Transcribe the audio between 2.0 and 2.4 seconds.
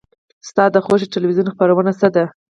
ده؟